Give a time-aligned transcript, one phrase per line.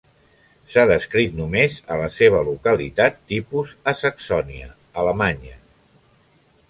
[0.75, 4.71] S’ha descrit només a la seva localitat tipus a Saxònia,
[5.03, 5.55] Alemanya.